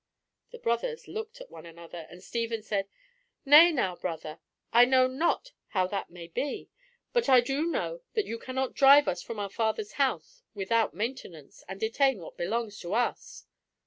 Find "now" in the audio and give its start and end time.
3.71-3.95